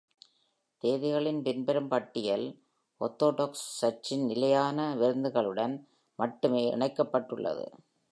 தேதிகளின் 0.83 1.41
பின்வரும் 1.41 1.87
பட்டியல் 1.87 2.45
Orthodox 3.01 3.51
சர்ச்சின் 3.81 4.25
நிலையான 4.25 4.95
விருந்துகளுடன் 4.95 5.75
மட்டுமே 6.19 6.63
இணைக்கப்பட்டு 6.71 7.35
உள்ளது. 7.35 7.67